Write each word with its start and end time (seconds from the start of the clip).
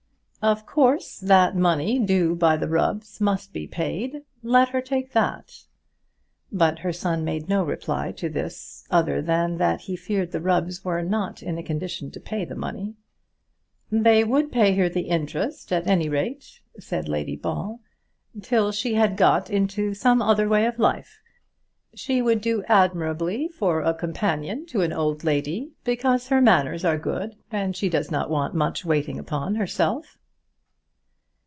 "Of 0.43 0.65
course 0.65 1.19
that 1.19 1.55
money 1.55 1.99
due 1.99 2.33
by 2.33 2.57
the 2.57 2.67
Rubbs 2.67 3.21
must 3.21 3.53
be 3.53 3.67
paid. 3.67 4.23
Let 4.41 4.69
her 4.69 4.81
take 4.81 5.11
that." 5.11 5.65
But 6.51 6.79
her 6.79 6.91
son 6.91 7.23
made 7.23 7.47
no 7.47 7.63
reply 7.63 8.11
to 8.13 8.27
this 8.27 8.83
other 8.89 9.21
than 9.21 9.57
that 9.59 9.81
he 9.81 9.95
feared 9.95 10.31
the 10.31 10.41
Rubbs 10.41 10.83
were 10.83 11.03
not 11.03 11.43
in 11.43 11.59
a 11.59 11.63
condition 11.63 12.09
to 12.09 12.19
pay 12.19 12.43
the 12.43 12.55
money. 12.55 12.95
"They 13.91 14.23
would 14.23 14.51
pay 14.51 14.73
her 14.77 14.89
the 14.89 15.01
interest 15.09 15.71
at 15.71 15.85
any 15.85 16.09
rate," 16.09 16.59
said 16.79 17.07
Lady 17.07 17.35
Ball, 17.35 17.79
"till 18.41 18.71
she 18.71 18.95
had 18.95 19.17
got 19.17 19.51
into 19.51 19.93
some 19.93 20.23
other 20.23 20.49
way 20.49 20.65
of 20.65 20.79
life. 20.79 21.19
She 21.93 22.19
would 22.19 22.41
do 22.41 22.63
admirably 22.67 23.47
for 23.47 23.83
a 23.83 23.93
companion 23.93 24.65
to 24.69 24.81
an 24.81 24.91
old 24.91 25.23
lady, 25.23 25.73
because 25.83 26.29
her 26.29 26.41
manners 26.41 26.83
are 26.83 26.97
good, 26.97 27.35
and 27.51 27.75
she 27.75 27.87
does 27.89 28.09
not 28.09 28.31
want 28.31 28.55
much 28.55 28.83
waiting 28.83 29.19
upon 29.19 29.53
herself." 29.53 30.17